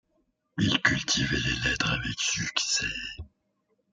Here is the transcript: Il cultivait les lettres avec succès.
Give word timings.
Il 0.57 0.81
cultivait 0.81 1.37
les 1.37 1.69
lettres 1.69 1.91
avec 1.91 2.19
succès. 2.19 2.87